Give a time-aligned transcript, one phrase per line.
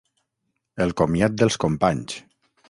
[0.85, 2.19] El comiat dels companys.